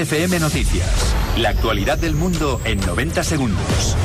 [0.00, 1.14] FM Noticias.
[1.36, 3.96] La actualidad del mundo en 90 segundos.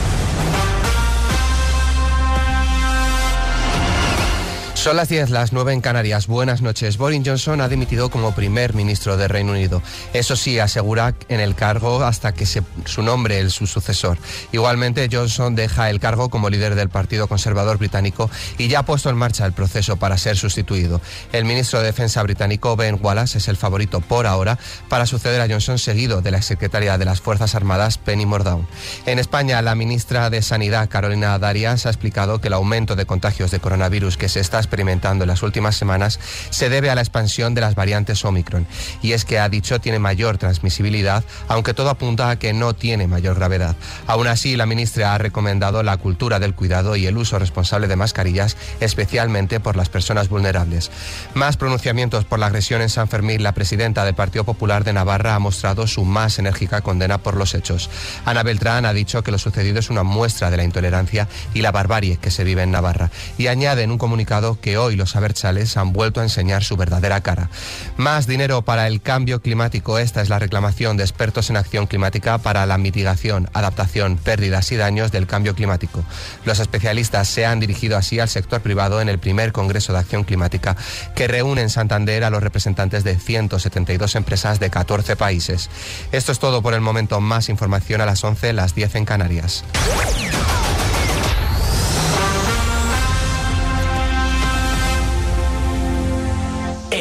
[4.85, 6.27] Son las 10, las 9 en Canarias.
[6.27, 6.99] Buenas noches.
[6.99, 9.81] Boris Johnson ha dimitido como primer ministro de Reino Unido.
[10.13, 14.19] Eso sí, asegura en el cargo hasta que se, su nombre el su sucesor.
[14.51, 18.29] Igualmente, Johnson deja el cargo como líder del Partido Conservador británico
[18.59, 21.01] y ya ha puesto en marcha el proceso para ser sustituido.
[21.33, 25.47] El ministro de Defensa británico, Ben Wallace, es el favorito por ahora para suceder a
[25.51, 28.69] Johnson, seguido de la secretaria de las Fuerzas Armadas, Penny Mordaunt.
[29.07, 33.49] En España, la ministra de Sanidad, Carolina Darias, ha explicado que el aumento de contagios
[33.49, 37.55] de coronavirus que se está experimentando en las últimas semanas se debe a la expansión
[37.55, 38.67] de las variantes Omicron.
[39.01, 43.07] Y es que ha dicho tiene mayor transmisibilidad, aunque todo apunta a que no tiene
[43.07, 43.77] mayor gravedad.
[44.05, 47.95] Aún así, la ministra ha recomendado la cultura del cuidado y el uso responsable de
[47.95, 50.91] mascarillas, especialmente por las personas vulnerables.
[51.33, 55.35] Más pronunciamientos por la agresión en San Fermín, la presidenta del Partido Popular de Navarra
[55.35, 57.89] ha mostrado su más enérgica condena por los hechos.
[58.25, 61.71] Ana Beltrán ha dicho que lo sucedido es una muestra de la intolerancia y la
[61.71, 65.77] barbarie que se vive en Navarra y añade en un comunicado que hoy los abertzales
[65.77, 67.49] han vuelto a enseñar su verdadera cara.
[67.97, 69.99] Más dinero para el cambio climático.
[69.99, 74.75] Esta es la reclamación de expertos en acción climática para la mitigación, adaptación, pérdidas y
[74.75, 76.03] daños del cambio climático.
[76.45, 80.23] Los especialistas se han dirigido así al sector privado en el primer Congreso de Acción
[80.23, 80.75] Climática
[81.15, 85.69] que reúne en Santander a los representantes de 172 empresas de 14 países.
[86.11, 87.21] Esto es todo por el momento.
[87.21, 89.63] Más información a las 11, las 10 en Canarias.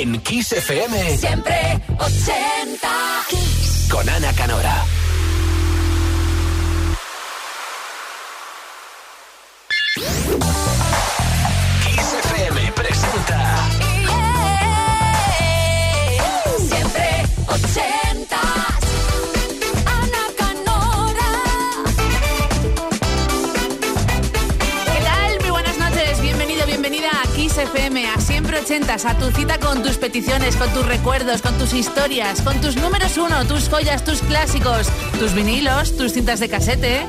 [0.05, 1.16] En Kiss FM.
[1.16, 2.88] Siempre 80.
[3.88, 4.84] Con Ana Canora.
[28.56, 31.72] FM, a Siempre Ochentas, a tu cita con tus peticiones, con tus recuerdos, con tus
[31.72, 34.88] historias, con tus números uno, tus joyas, tus clásicos,
[35.18, 37.06] tus vinilos, tus cintas de casete.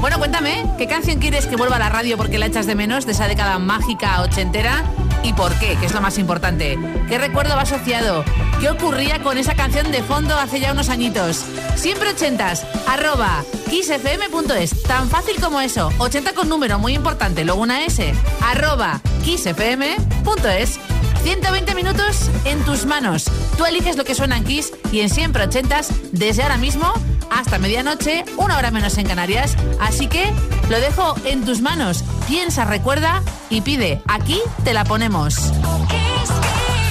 [0.00, 3.06] Bueno, cuéntame, ¿qué canción quieres que vuelva a la radio porque la echas de menos
[3.06, 4.84] de esa década mágica ochentera?
[5.22, 5.76] ¿Y por qué?
[5.76, 6.78] Que es lo más importante.
[7.08, 8.24] ¿Qué recuerdo va asociado?
[8.60, 11.44] ¿Qué ocurría con esa canción de fondo hace ya unos añitos?
[11.78, 14.82] Siempre ochentas, arroba kissfm.es.
[14.82, 15.92] Tan fácil como eso.
[15.98, 18.12] 80 con número, muy importante, luego una S.
[18.42, 20.80] Arroba kissfm.es.
[21.22, 23.30] 120 minutos en tus manos.
[23.56, 26.92] Tú eliges lo que suena en Kiss y en siempre ochentas, desde ahora mismo
[27.30, 29.56] hasta medianoche, una hora menos en Canarias.
[29.80, 30.32] Así que
[30.68, 32.02] lo dejo en tus manos.
[32.26, 34.02] Piensa, recuerda y pide.
[34.08, 35.36] Aquí te la ponemos.
[35.36, 36.30] Kiss,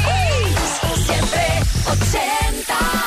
[0.06, 1.06] Kiss.
[1.06, 1.46] Siempre
[1.90, 3.07] 80.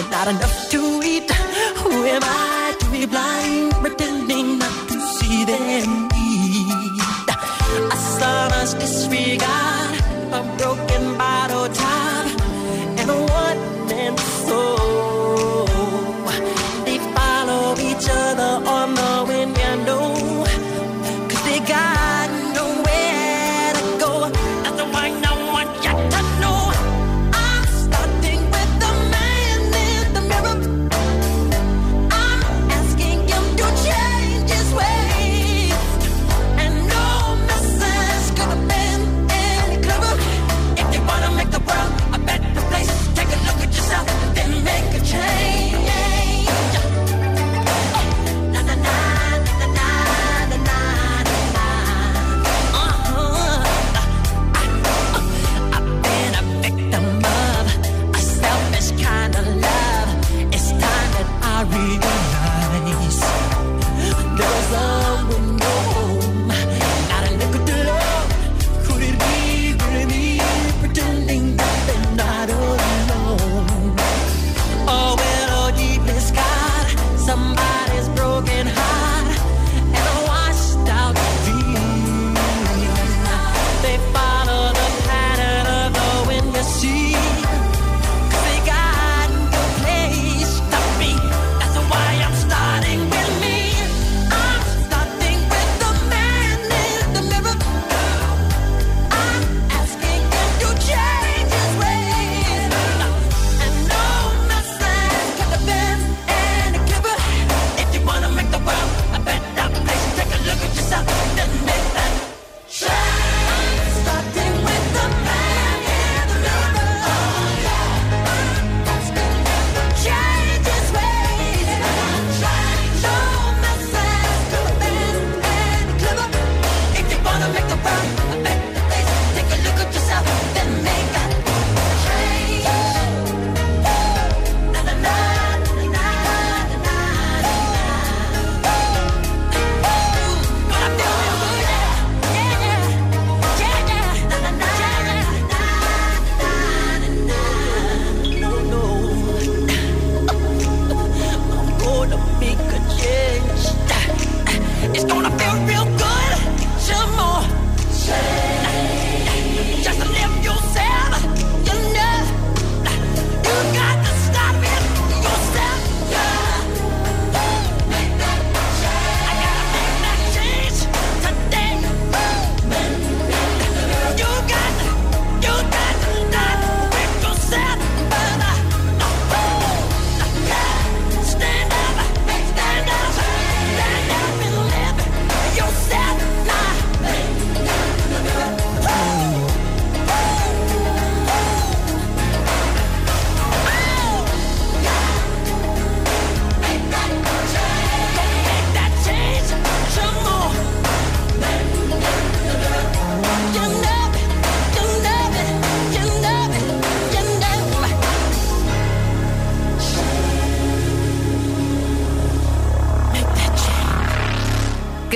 [0.00, 1.30] with not enough to eat.
[1.82, 2.49] Who am I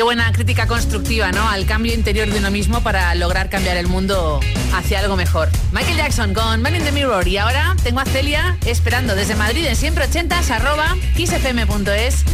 [0.05, 1.49] buena crítica constructiva, ¿no?
[1.49, 4.39] Al cambio interior de uno mismo para lograr cambiar el mundo
[4.75, 5.49] hacia algo mejor.
[5.73, 7.27] Michael Jackson con Man in the Mirror.
[7.27, 12.25] Y ahora tengo a Celia esperando desde Madrid en siempre 80 arroba kissfm.es.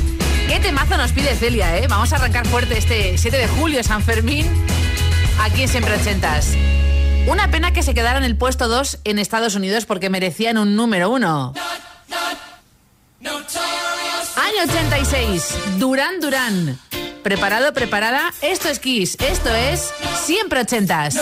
[0.48, 1.86] ¿Qué temazo nos pide Celia, eh?
[1.88, 4.46] Vamos a arrancar fuerte este 7 de julio, San Fermín,
[5.40, 6.40] aquí en siempre 80
[7.28, 10.74] Una pena que se quedara en el puesto 2 en Estados Unidos porque merecían un
[10.74, 11.54] número 1.
[14.36, 16.89] Año 86, Durán Durán.
[17.22, 19.92] Preparado, preparada, esto es Kiss, esto es
[20.24, 21.16] Siempre Ochentas.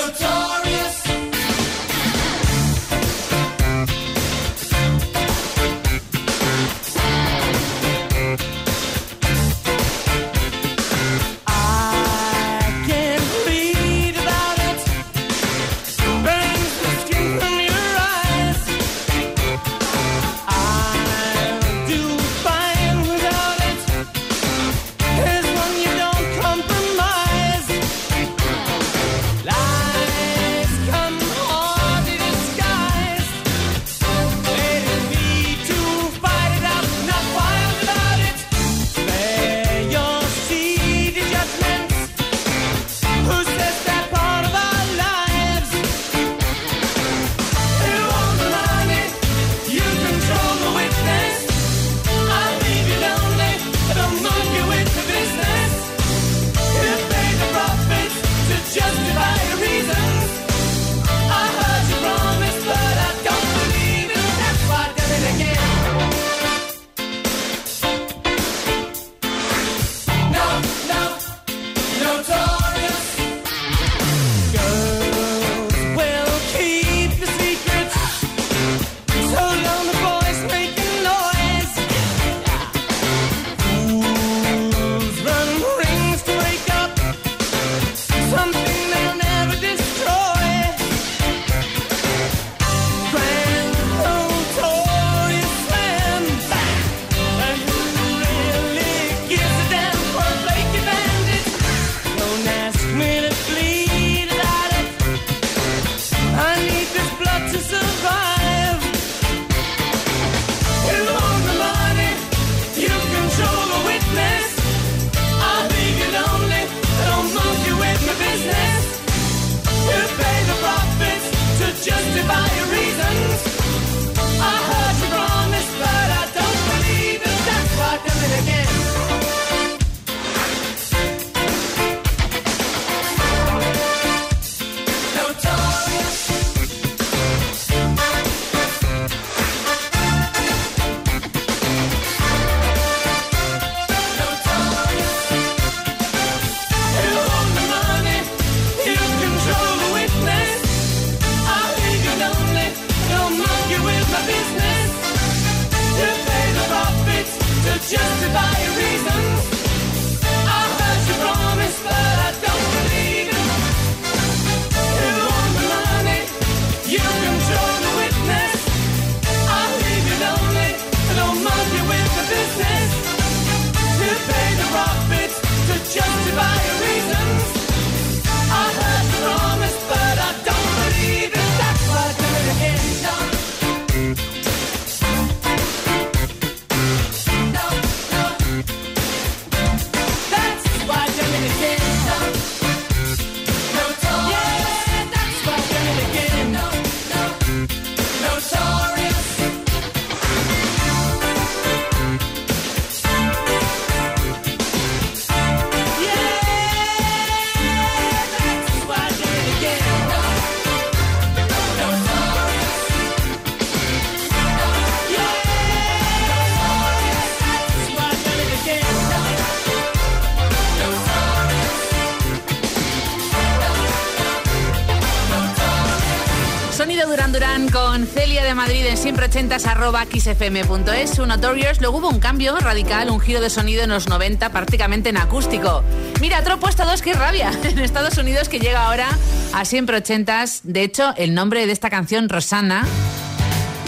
[229.38, 231.18] xfm.es.
[231.18, 231.80] Notorious.
[231.80, 235.84] Luego hubo un cambio radical, un giro de sonido en los 90, prácticamente en acústico.
[236.20, 237.52] Mira, otro puesto dos, qué rabia.
[237.62, 239.08] En Estados Unidos que llega ahora
[239.52, 240.60] a siempre ochentas.
[240.64, 242.84] De hecho, el nombre de esta canción, Rosanna,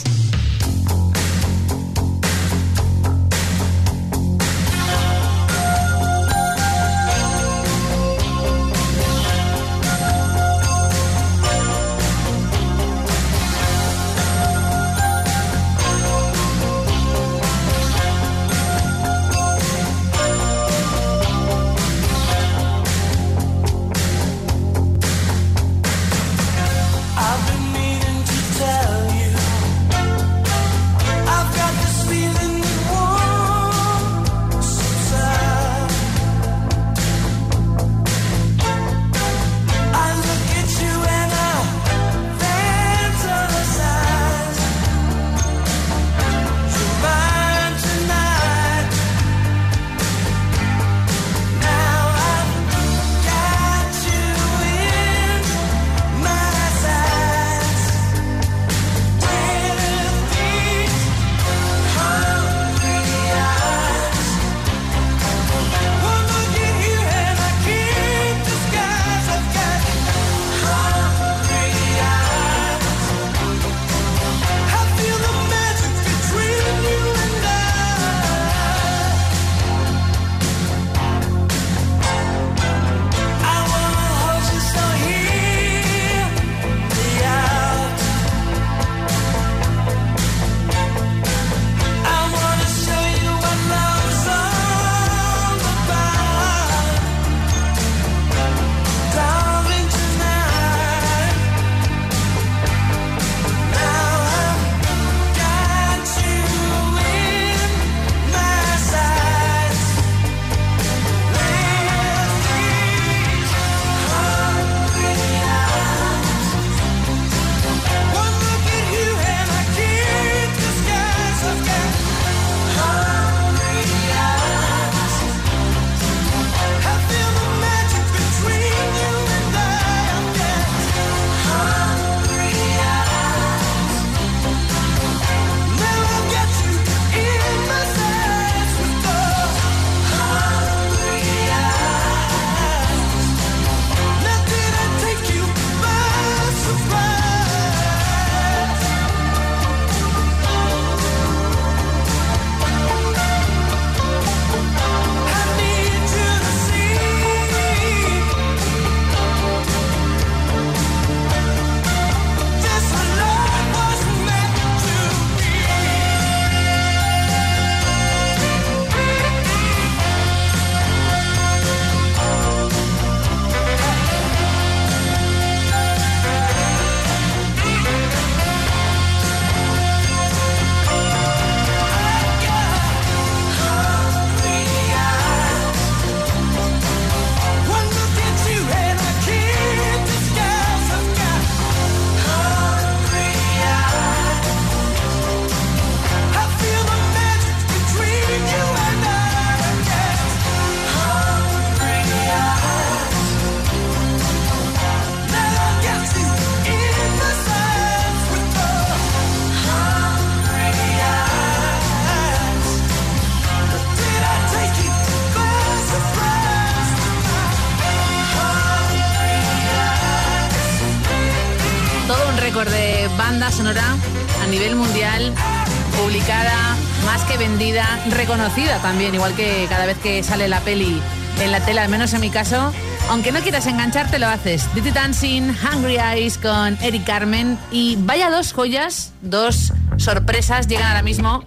[228.09, 230.99] Reconocida también, igual que cada vez que sale la peli
[231.39, 232.73] en la tela, al menos en mi caso.
[233.09, 234.73] Aunque no quieras engancharte, lo haces.
[234.73, 237.59] Dirty Dancing, Hungry Eyes con Eric Carmen.
[237.71, 241.43] Y vaya dos joyas, dos sorpresas llegan ahora mismo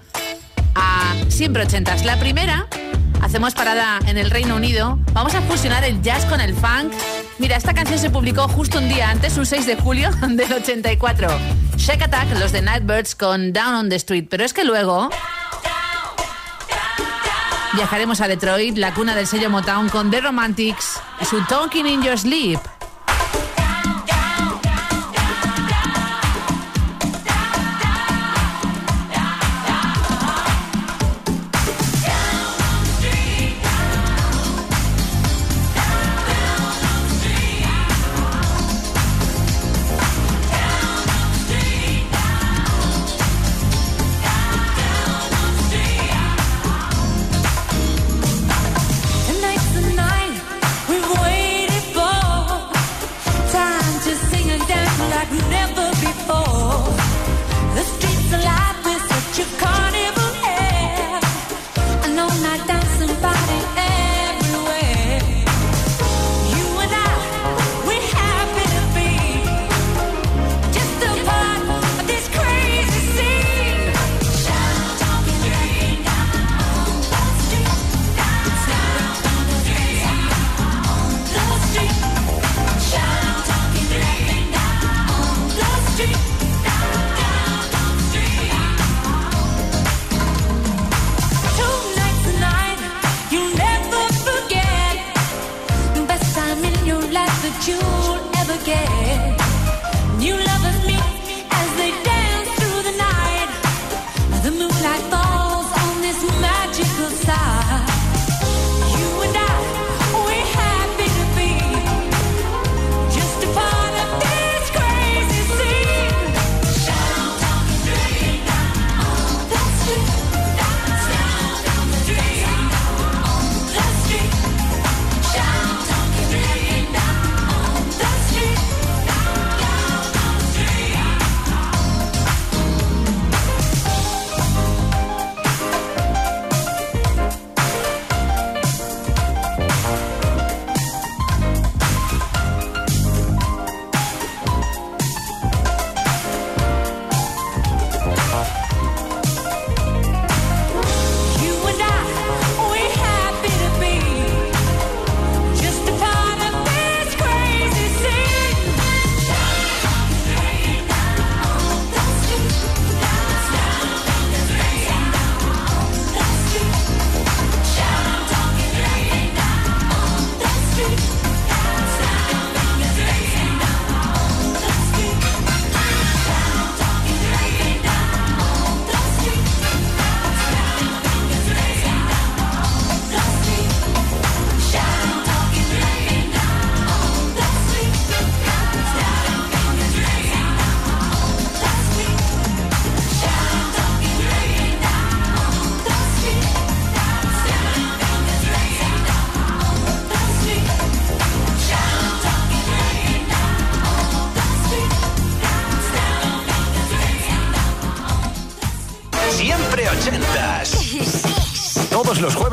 [0.76, 2.04] a siempre ochentas.
[2.04, 2.68] La primera,
[3.20, 4.98] hacemos parada en el Reino Unido.
[5.12, 6.92] Vamos a fusionar el jazz con el funk.
[7.38, 11.28] Mira, esta canción se publicó justo un día antes, un 6 de julio del 84.
[11.76, 14.26] Shack Attack, los de Nightbirds con Down on the Street.
[14.30, 15.10] Pero es que luego
[17.74, 22.02] viajaremos a Detroit, la cuna del sello Motown, con The Romantics y su Talking in
[22.02, 22.73] Your Sleep.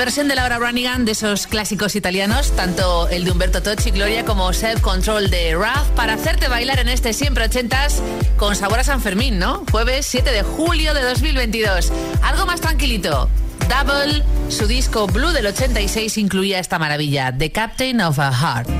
[0.00, 4.50] versión de Laura Branigan de esos clásicos italianos, tanto el de Humberto Tocci, Gloria, como
[4.54, 8.02] Self Control de Raf, para hacerte bailar en este siempre ochentas
[8.38, 9.62] con sabor a San Fermín, ¿no?
[9.70, 11.92] Jueves 7 de julio de 2022.
[12.22, 13.28] Algo más tranquilito.
[13.68, 18.79] Double, su disco Blue del 86 incluía esta maravilla, The Captain of a Heart.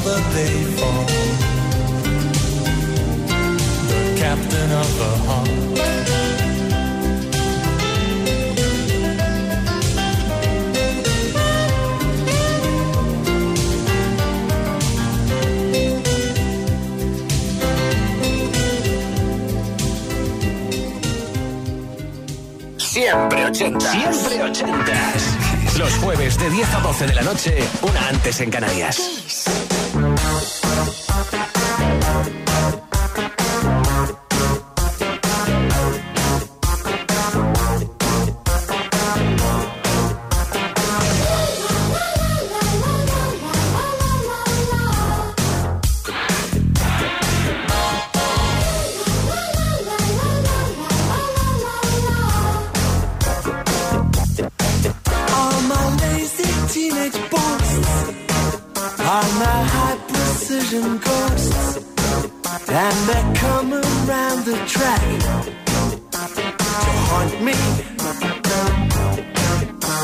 [0.00, 1.06] Another day for
[3.88, 5.48] the captain of her heart.
[22.76, 23.90] Siempre ochentas.
[23.90, 25.78] Siempre ochentas.
[25.78, 29.17] Los jueves de 10 a 12 de la noche, una antes en Canarias.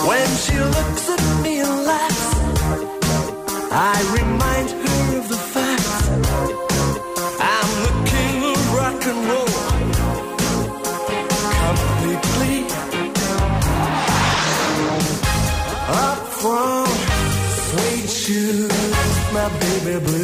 [0.08, 2.28] When she looks at me and laughs,
[3.70, 5.88] I remind her of the fact
[7.40, 9.54] I'm the king of rock and roll,
[11.62, 12.56] completely
[16.06, 16.86] up from
[17.68, 18.70] sweet shoes,
[19.32, 20.23] my baby blues.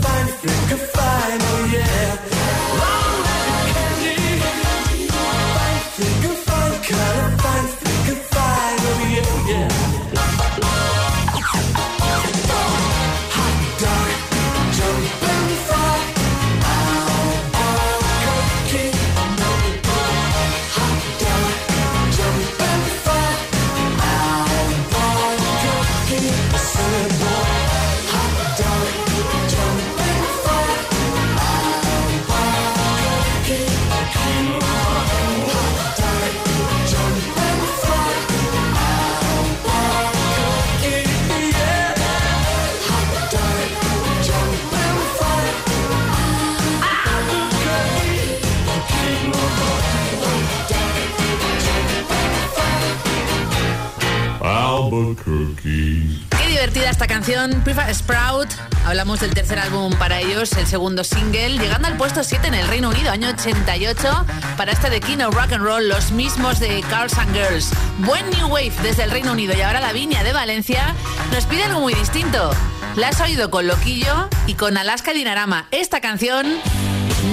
[55.61, 58.49] Qué divertida esta canción, Prefa Sprout.
[58.85, 62.67] Hablamos del tercer álbum para ellos, el segundo single, llegando al puesto 7 en el
[62.67, 64.25] Reino Unido, año 88,
[64.57, 67.71] para este de Kino Rock and Roll, los mismos de Cars and Girls.
[67.99, 70.95] Buen New Wave desde el Reino Unido y ahora la Viña de Valencia
[71.31, 72.51] nos pide algo muy distinto.
[72.95, 75.67] La has oído con Loquillo y con Alaska Dinarama.
[75.71, 76.47] Esta canción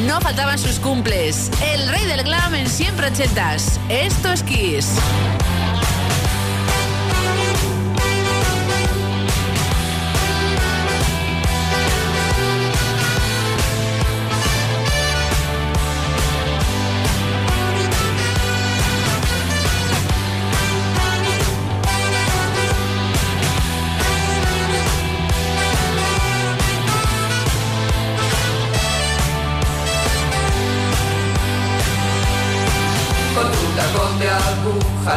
[0.07, 1.51] no faltaba en sus cumples.
[1.63, 3.81] El rey del glam en siempre ochentas.
[3.89, 4.89] Esto es Kiss.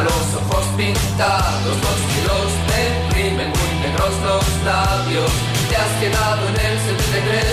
[0.02, 5.30] Los ojos pintados, dos kilos de crimen, muy negros los labios.
[5.68, 7.44] Te has quedado en el 73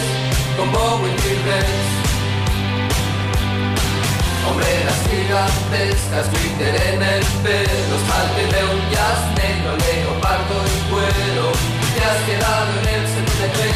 [0.58, 1.90] con Bowen Williams.
[4.48, 11.46] Hombreras gigantescas, glitter en el pelo, esmalte de un jazz negro, leopardo y cuero.
[11.94, 13.74] Te has quedado en el 73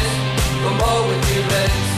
[0.64, 1.93] con Bowen Williams.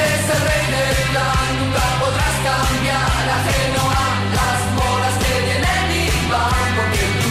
[0.00, 3.24] Eres el rey del glam, nunca podrás cambiar.
[3.38, 7.30] Ajeno a las modas que vienen y van porque tú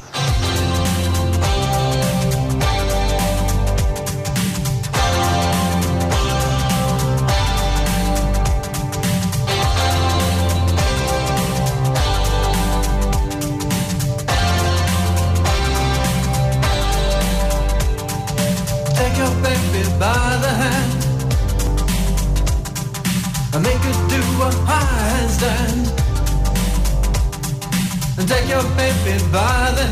[29.11, 29.85] Your by the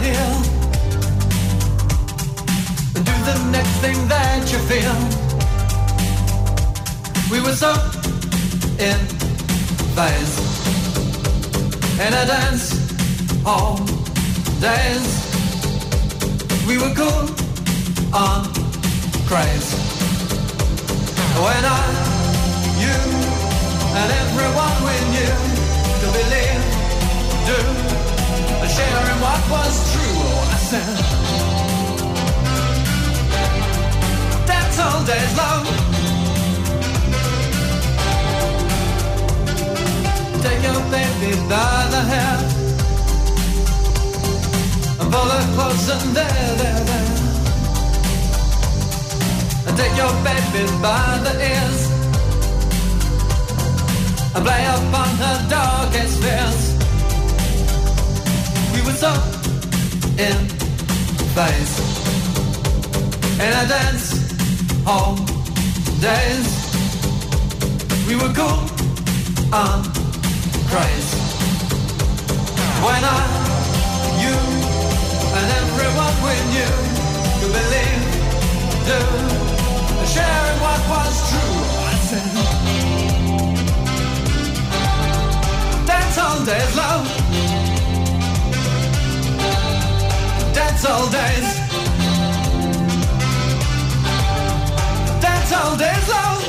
[2.96, 4.96] and do the next thing that you feel.
[7.32, 7.72] We were so
[8.80, 9.00] in
[9.96, 10.36] phase
[12.06, 12.66] in a dance
[13.46, 13.78] all
[14.62, 15.08] days.
[16.68, 17.26] We were cool
[18.14, 18.46] on
[19.28, 19.70] craze.
[21.44, 21.84] When I,
[22.84, 22.98] you,
[24.00, 25.49] and everyone we knew
[29.12, 30.16] in what was true.
[30.26, 30.98] Oh, I said,
[34.50, 35.66] that's all days long.
[40.46, 42.38] Take your baby by the hair
[45.00, 47.10] and pull her close and there, there, there.
[49.68, 51.82] And take your baby by the ears
[54.36, 56.69] And play upon her darkest fears
[58.80, 59.12] We were so
[60.18, 60.38] in
[61.36, 61.74] phase
[63.36, 64.08] In a dance
[64.86, 65.16] hall
[66.00, 66.48] days
[68.08, 68.64] We were cool
[69.52, 69.84] on
[70.72, 71.12] craze
[72.86, 73.22] When I,
[74.24, 74.38] you,
[75.38, 76.76] and everyone we knew
[77.40, 78.04] Could believe,
[78.88, 79.00] do
[80.08, 81.56] sharing what was true.
[81.84, 82.32] I said,
[85.86, 87.69] dance all days, love.
[90.70, 91.50] Dance all days.
[95.20, 96.44] Dance all days, love.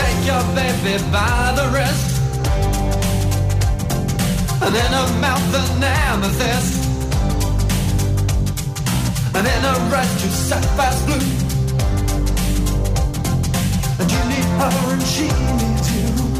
[0.00, 2.08] Take your baby by the wrist.
[4.62, 6.80] And in her mouth an amethyst.
[9.34, 11.28] And in a red to sapphire blue
[14.00, 16.39] And you need her and she needs you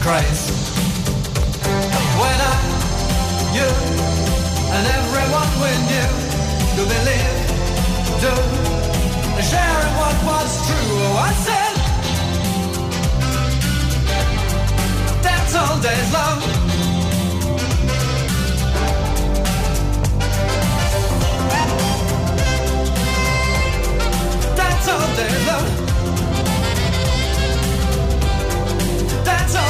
[0.00, 0.48] craze.
[2.20, 2.56] When I,
[3.56, 3.68] you,
[4.74, 6.10] and everyone we knew
[6.76, 7.36] to believe,
[8.24, 8.32] do,
[9.50, 10.90] sharing what was true.
[11.04, 11.74] Oh, I said,
[15.22, 16.40] dance all days long.
[24.56, 25.79] That's all day long.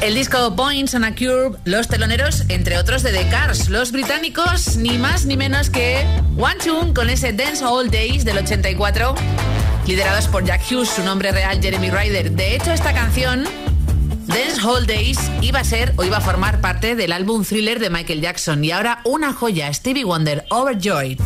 [0.00, 4.76] El disco Points on a Curve, los teloneros, entre otros de The Cars, los británicos,
[4.76, 9.16] ni más ni menos que One Tune con ese Dance All Days del 84,
[9.88, 12.30] liderados por Jack Hughes, su nombre real Jeremy Ryder.
[12.30, 13.44] De hecho, esta canción,
[14.28, 17.90] Dance All Days, iba a ser o iba a formar parte del álbum thriller de
[17.90, 18.62] Michael Jackson.
[18.62, 21.18] Y ahora una joya, Stevie Wonder, Overjoyed.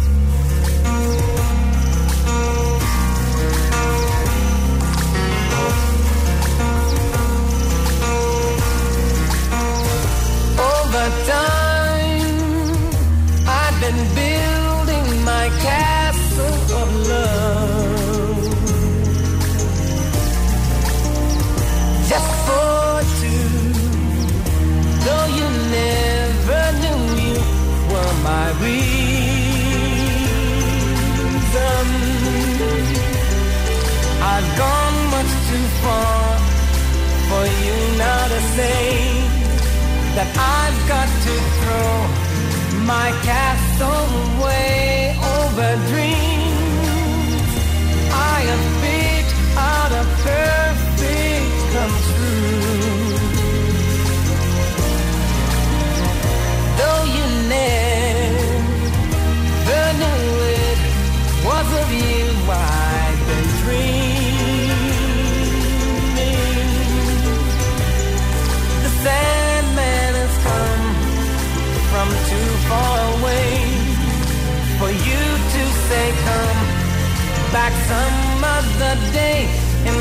[40.24, 44.06] that I've got to throw my castle
[44.38, 46.01] away over dreams.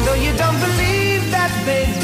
[0.05, 2.00] Though you don't believe that, baby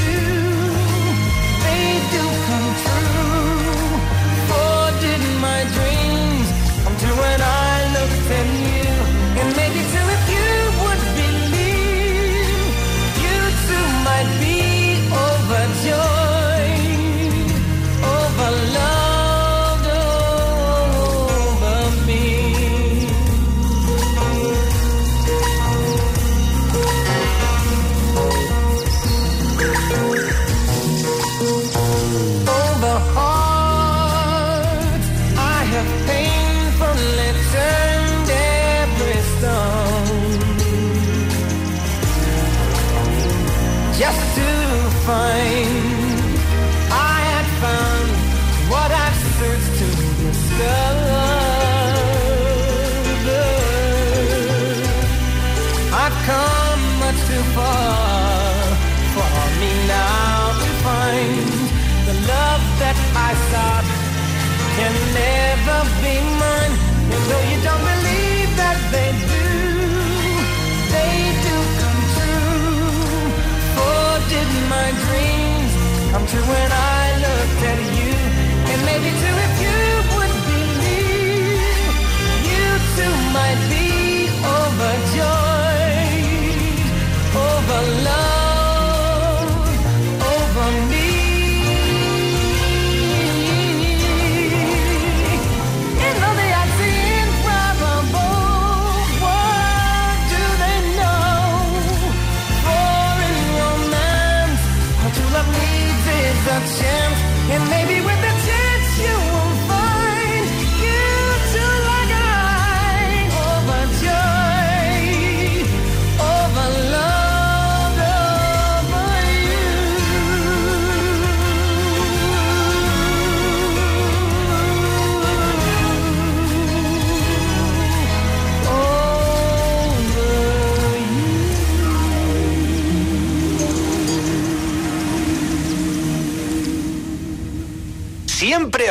[76.48, 76.87] when I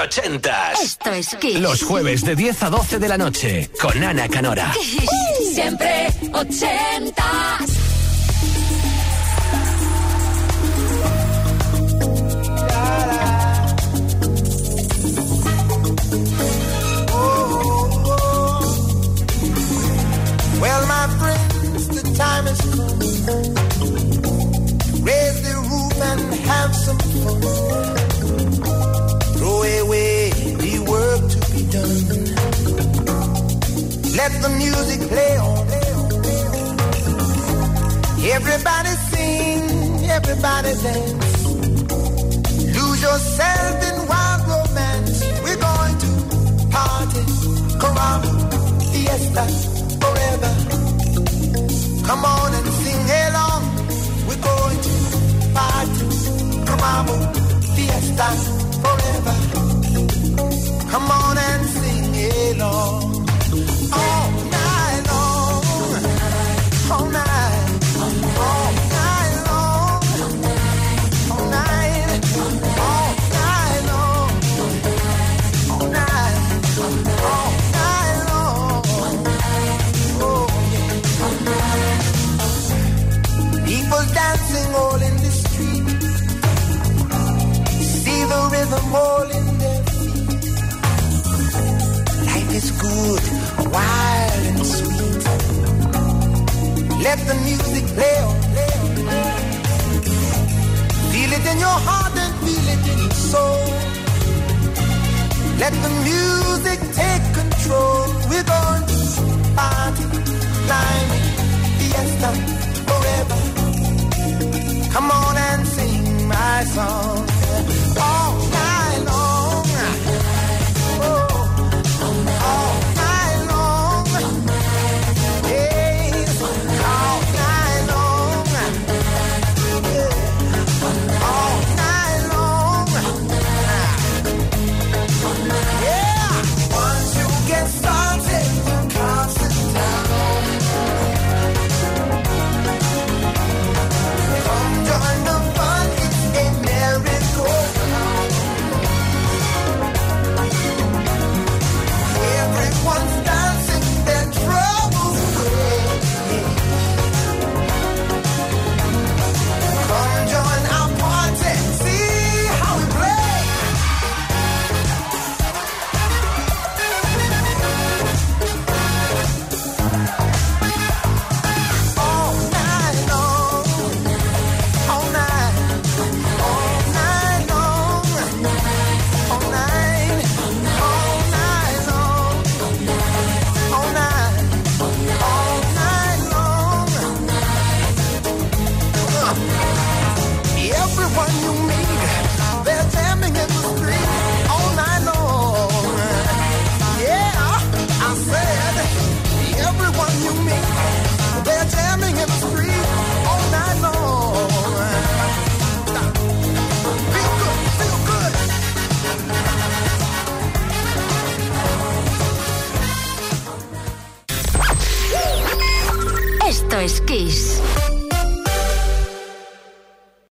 [0.06, 0.80] ochentas.
[0.80, 1.60] Esto es Kiss.
[1.60, 4.72] Los jueves de 10 a 12 de la noche con Ana Canora.
[4.72, 5.54] Kiss.
[5.54, 7.25] Siempre ochenta.